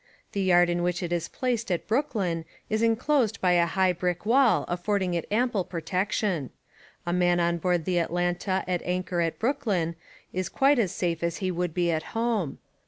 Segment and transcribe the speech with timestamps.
[0.31, 4.25] The yard in which it is placed at Brooklyn is enclosed by a high brick
[4.25, 6.49] wall affording it ample protection.
[7.05, 9.95] A man on board the Atlanta at anchor at Brooklyn
[10.33, 12.57] is quite as safe as he would be at home.